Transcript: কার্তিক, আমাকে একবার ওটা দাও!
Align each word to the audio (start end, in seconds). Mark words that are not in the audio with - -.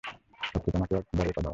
কার্তিক, 0.55 0.73
আমাকে 0.75 0.93
একবার 0.95 1.25
ওটা 1.29 1.41
দাও! 1.41 1.49